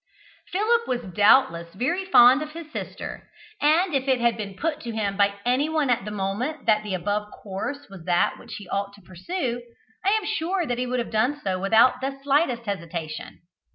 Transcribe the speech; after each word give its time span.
Philip 0.51 0.87
was 0.87 1.13
doubtless 1.13 1.75
very 1.75 2.05
fond 2.05 2.41
of 2.41 2.53
his 2.53 2.71
sister, 2.71 3.29
and 3.61 3.93
if 3.93 4.07
it 4.07 4.19
had 4.19 4.35
been 4.35 4.55
put 4.55 4.79
to 4.79 4.91
him 4.91 5.15
by 5.15 5.35
anyone 5.45 5.91
at 5.91 6.05
the 6.05 6.09
moment 6.09 6.65
that 6.65 6.81
the 6.81 6.95
above 6.95 7.29
course 7.31 7.85
was 7.87 8.03
that 8.05 8.39
which 8.39 8.55
he 8.55 8.67
ought 8.69 8.93
to 8.93 9.01
pursue, 9.07 9.61
I 10.03 10.09
am 10.09 10.25
sure 10.25 10.65
that 10.65 10.79
he 10.79 10.87
would 10.87 10.97
have 10.97 11.11
done 11.11 11.39
so 11.43 11.59
without 11.59 12.01
the 12.01 12.19
slightest 12.23 12.63
hesitation. 12.63 13.41